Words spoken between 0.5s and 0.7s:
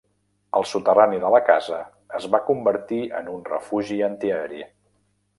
El